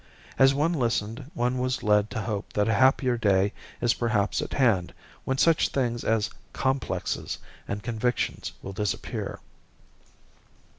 [0.39, 4.53] As one listened one was led to hope that a happier day is perhaps at
[4.53, 9.39] hand when such things as "complexes" and convictions will disappear.